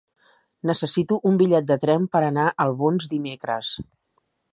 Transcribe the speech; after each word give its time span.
Necessito 0.69 1.17
un 1.31 1.37
bitllet 1.41 1.67
de 1.71 1.77
tren 1.83 2.07
per 2.15 2.21
anar 2.29 2.47
a 2.53 2.55
Albons 2.65 3.11
dimecres. 3.13 3.75